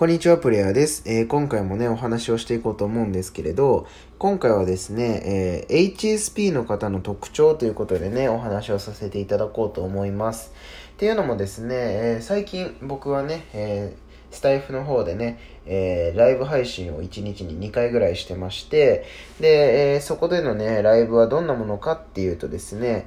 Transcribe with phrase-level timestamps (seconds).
[0.00, 3.86] こんにちは、プレイヤーです、えー今回もね、お話をしていこうと思うんですけれど、
[4.18, 10.54] 今回はですね、えー HSP の方の特徴ということでね、お話をさせていただこうと思います。
[10.92, 13.94] っていうのもですね、えー最近僕はね、え
[14.30, 19.04] スタイフの方でね、えーライブ配信を1日に2回ぐらいしてまして、
[19.38, 23.06] で、えーそこでのね、ライブはどんなものかっていうとですね、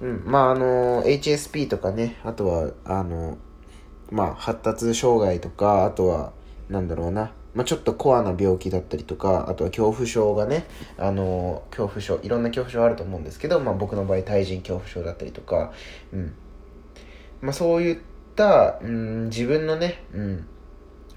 [0.00, 3.36] うん、まあ、あの、HSP とかね、あとは、あの、
[4.12, 6.32] まあ、発達障害とか、あとは、
[6.68, 10.66] なんだろうな、まあ、ちょっとコアな病気だったりとか、あとは恐怖症がね、
[10.98, 15.72] あの、恐怖症、いろんな恐怖症あると思うんですけど、まあ、僕の場合、対人恐怖症だったりとか、
[16.12, 16.34] うん。
[17.40, 17.98] まあ、そういっ
[18.36, 20.46] た、うん、自分のね、うん、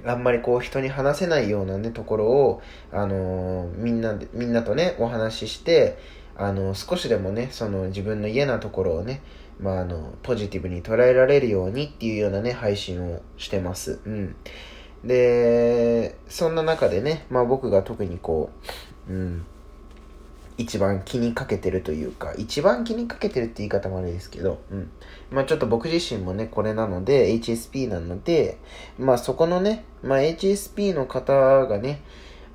[0.06, 5.98] あんまりこう人に話せないようなねところを、あのーみんなでみんなとねお話しして、
[6.38, 9.22] あの少しでもねその自分の嫌なところをね、
[9.60, 14.00] まあ、あのポジティブに捉えられるようにっていうようなね配信をしてます。
[14.06, 14.36] うん、
[15.04, 18.50] でそんな中でね、まあ、僕が特にこ
[19.10, 19.46] う、うん、
[20.58, 24.90] 一番気にかけてるというか一番気にかけてるって言い方もあれですけど、うん。
[25.32, 28.58] まあ、ちょっと僕自身もねこれなので HSP なので、
[28.98, 32.02] まあ、そこのね、まあ、HSP の方がね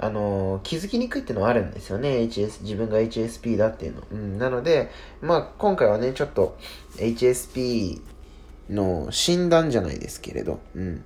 [0.02, 2.08] あの気づきにくいっていうのはあるんですよね。
[2.20, 6.56] HS 自分が HSP だっていうの、うん、なので、まあ、今回はねちょっと
[6.96, 8.00] HSP
[8.70, 11.04] の診断じゃないですけれど、うん。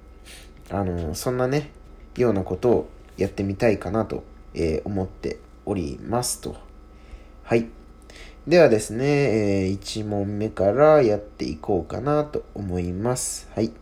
[0.70, 1.72] あのそんなね
[2.16, 4.22] ようなことをやってみたいかなと、
[4.54, 6.56] えー思っておりますと。
[7.42, 7.66] はい。
[8.46, 13.48] ではですね、え1問目からやっていこうかなと思います。
[13.56, 13.72] はい。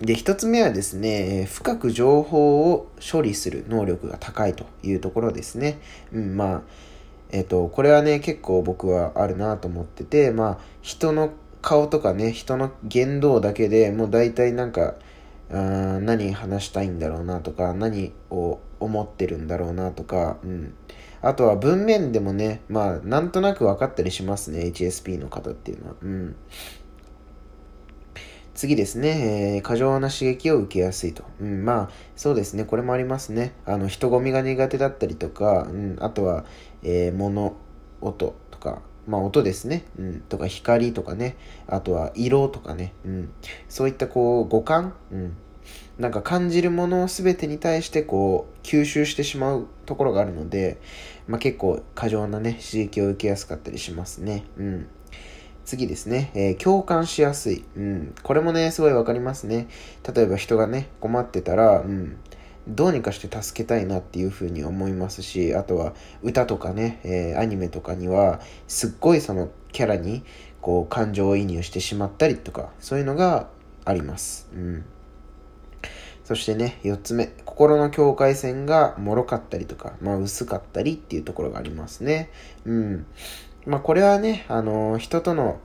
[0.00, 5.78] で、1つ目はですね、深く情報を処理する能力が高いというところですね。
[6.12, 6.62] うん、まあ、
[7.30, 14.94] えっ、と、これはね、結構僕はあるなと思ってて、まあ、人の顔とかね、人の言動だけでもう大体なんか、
[15.52, 20.74] あ何話したいんだろうなとか、何を思ってるんだろうなとか、うん。
[21.22, 25.94] あとは文面でもね、まあ、なんとなく分かったりしますね、HSP の方っていうのは。
[26.02, 26.36] うん。
[28.60, 31.24] 次ですね、えー過剰な刺激を受けやすいと。
[31.40, 33.54] うん、まあ、そうですね、これもありますね。
[33.64, 36.44] あの、人混みが苦手だったりとか、うん、あとは、
[36.82, 37.56] えー物、
[38.02, 41.38] 音とか、まあ、音ですね、うん、とか光とかね、
[41.68, 43.32] あとは色とかね、うん、
[43.70, 45.36] そういったこう、五感、うん、
[45.98, 50.82] なんか感じるものすべてに対してこう吸収してしまうところがあるので、
[51.26, 54.44] まあ、結構過剰なね刺激を受けやすかったりしますね。
[54.58, 54.88] うん。
[55.64, 57.64] 次ですね、えー共感しやすい。
[57.76, 58.14] うん。
[58.22, 59.68] これもね、すごいわかりますね。
[60.14, 62.16] 例えば人がね、困ってたら、うん。
[62.68, 70.24] どうにかして助けたいなっていうふうに思いますし、あとは歌とかね、えーアニメとかには、すっごいそのキャラに
[70.60, 73.48] こう感情移入してしまったりとか、そういうのが
[73.84, 74.48] あります。
[74.54, 74.84] うん。
[76.24, 82.30] そしてね、4つ目、心の境界線が脆かったりとか、まあ薄かったりっていうところがありますね。
[82.64, 83.06] うん。
[83.66, 85.60] まあこれはね、あのー人との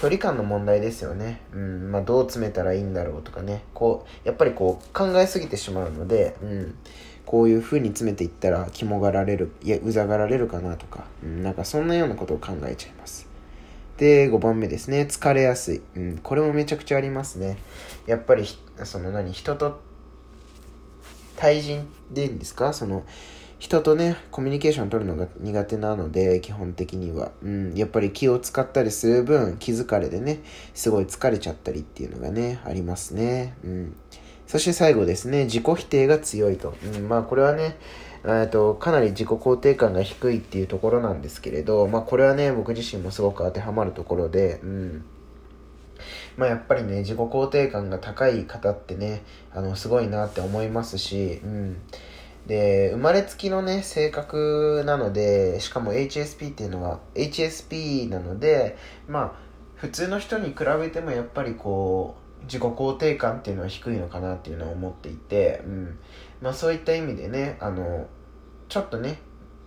[0.00, 1.42] 距離感の問題ですよね。
[1.52, 1.92] うん。
[1.92, 6.74] まあどう詰めたらいいんだろうとかね、こう、やっぱりこう考えすぎてしまうので、うん。
[7.26, 13.28] こういう風に詰めていったら肝がられる、いや、うざがられるかなとか、うん、なんかそんなようなことを考えちゃいます。
[13.98, 15.02] で、5番目ですね。
[15.02, 15.82] 疲れやすい。
[15.94, 16.18] うん。
[16.18, 17.58] これもめちゃくちゃありますね。
[18.06, 18.46] やっぱり、
[18.84, 19.80] その何、人と
[21.36, 22.72] 対人でいいんですか？
[22.72, 23.04] その、
[23.60, 27.30] 人とね、コミュニケーション取るのが苦手なので、基本的には。
[27.42, 27.74] うん。
[27.74, 30.40] やっぱり気を使ったりする分、気疲れでね、
[30.72, 33.54] すごい疲れちゃったりっていうのがね、ありますね。
[33.62, 33.96] うん。
[34.46, 36.74] そして最後ですね、自己否定が強いと。
[36.96, 37.06] うん。
[37.06, 37.76] まあ、これはね、
[38.24, 45.04] えっと、かなり自己肯定感が低いっていうところなんですけれど、まあ、これはね、僕自身もすごく当てはまるところで、うん。
[46.38, 49.22] まあ、やっぱりね、自己肯定感が高い方ってね、
[49.52, 51.76] あの、すごいなって思いますし、うん。
[52.46, 58.76] で、生まれつきのね、性格なので、しかも HSP っていうのは、HSP なので、
[59.08, 59.32] まあ、
[59.76, 65.98] 普通の人に比べてもやっぱりこう、自己肯定感っていうのは低いのかなっていうのは思っていて、うん。
[66.40, 68.06] まあそういった意味でね、あの、
[68.68, 69.18] ちょっとね、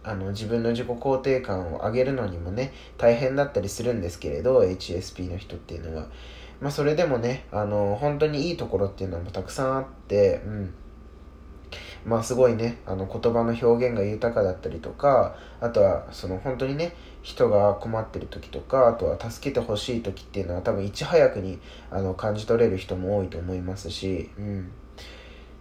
[0.03, 6.07] あの自分の自己肯定感を上げるのにもね大変だったりするんですけれど HSP の人っていうのは
[6.61, 10.73] まあそれでもねあの本当にいいところっていうのもたくさんあってうん
[12.05, 21.59] まあすごいねあの言葉の表現が豊かだったりとかあとはその本当にね人が困ってる時とかあとは助けてほしい時っていうのは多分いち早くに
[21.89, 24.71] あの感じ取れる人も多いと思いますしうん。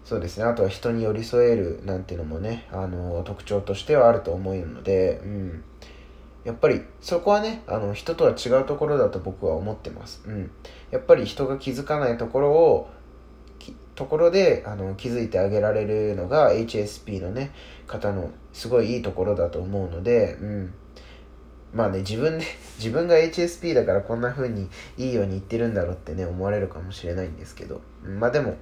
[0.04, 5.64] そうですねあとは人に寄り添えるなんていうのもねあの特徴としてはあると思うので、うん、
[6.44, 10.50] やっぱりそこはねあの人とは違うところだと僕は思ってます、うん、
[10.90, 12.90] やっぱり人が気づかないところを
[13.94, 17.52] ところであの気づいてあげられるのが HSP のね
[17.86, 20.74] 方のすごいいいところだと思うので、うん、
[21.74, 22.44] まあね自分で
[22.78, 28.54] 自分が HSP だからこんな風にいいように言ってるんだろうってね思われるかもしれないんですけど、まあでも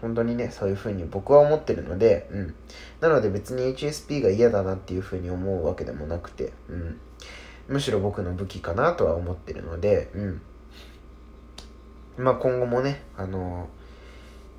[0.00, 2.54] 本当にねそういう風に僕は思ってるので、うん、
[3.00, 6.98] なので別に HSP が嫌だなっていう風に思うわけでもなくて、うん、
[7.68, 10.42] むしろ僕の武器かなとは思ってるので、うん、
[12.18, 13.83] まあ今後もねあのー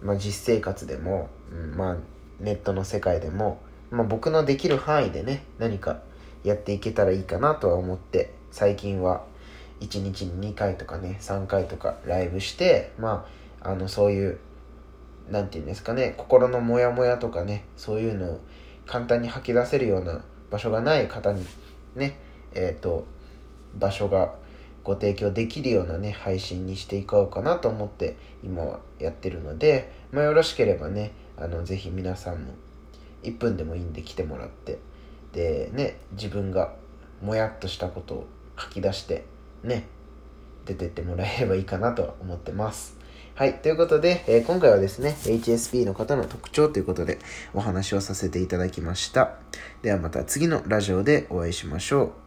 [0.02, 1.98] まあ、実生活でも、うん、まあ、
[2.40, 3.62] ネットの世界でも、
[3.92, 6.00] まあ、僕のできる範囲でね何か
[6.44, 9.24] やっていけたらいいかなとは思って最近は
[9.80, 13.26] 1日に2回とかね3回とかライブしてま
[13.62, 14.40] ああのそういう
[15.30, 18.42] 何て言うんですかね心のモヤモヤとかねそういうのを
[18.86, 21.46] 簡単に吐き出せるような場所がない方に
[21.96, 22.20] ね
[22.54, 23.06] えっ、ー、と
[23.76, 24.36] 場所が
[24.86, 32.54] ご提供できるようなね、配信にしていこうかなと思って今はやってるので、まあ、よろしければね、あの、ぜひ皆さんも
[33.24, 34.78] 1分でもいいんで来てもらって、
[35.34, 36.76] で、ね、自分が
[37.22, 38.28] もやっとしたことを
[38.58, 39.26] 書き出して、
[39.64, 39.88] ね、
[40.66, 42.96] 出てってもらえればいいかなと思ってます。
[43.34, 43.56] はい。
[43.56, 47.20] ということで、えー、今回はですね、HSP の方の特徴ということで
[47.54, 49.34] お話をさせていただきました。
[49.82, 52.25] ではまた次のラジオでお会いしましょう。